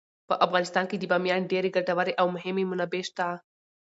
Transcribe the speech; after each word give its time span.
په 0.27 0.35
افغانستان 0.45 0.85
کې 0.89 0.97
د 0.97 1.03
بامیان 1.11 1.41
ډیرې 1.51 1.69
ګټورې 1.77 2.13
او 2.21 2.27
مهمې 2.35 2.63
منابع 2.71 3.03
شته. 3.09 3.27